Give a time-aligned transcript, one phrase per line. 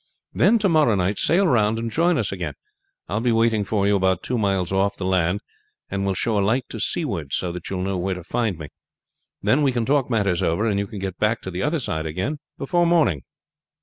[0.33, 2.55] Then to morrow night sail round and join us again.
[3.07, 5.41] I will be waiting for you about two miles off the land,
[5.91, 8.57] and will show a light to seaward so that you will know where to find
[8.57, 8.69] me.
[9.43, 12.07] Then we can talk matters over, and you can get back to the other side
[12.07, 13.25] again before morning."